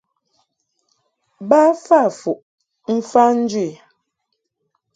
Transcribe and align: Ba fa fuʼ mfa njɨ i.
Ba 1.49 1.61
fa 1.83 1.99
fuʼ 2.19 2.41
mfa 2.95 3.23
njɨ 3.39 3.61
i. 3.67 3.69